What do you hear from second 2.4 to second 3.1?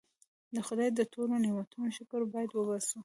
وباسو.